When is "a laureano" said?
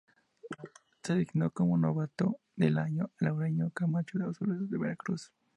3.19-3.69